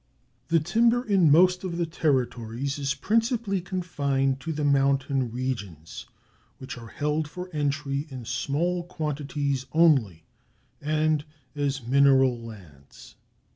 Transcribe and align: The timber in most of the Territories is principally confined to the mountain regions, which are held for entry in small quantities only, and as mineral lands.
The 0.47 0.59
timber 0.59 1.03
in 1.05 1.29
most 1.31 1.63
of 1.63 1.77
the 1.77 1.85
Territories 1.85 2.79
is 2.79 2.95
principally 2.95 3.61
confined 3.61 4.39
to 4.39 4.51
the 4.51 4.63
mountain 4.63 5.29
regions, 5.31 6.07
which 6.57 6.75
are 6.75 6.87
held 6.87 7.27
for 7.27 7.51
entry 7.53 8.07
in 8.09 8.25
small 8.25 8.81
quantities 8.85 9.67
only, 9.73 10.23
and 10.81 11.23
as 11.55 11.85
mineral 11.85 12.39
lands. 12.41 13.13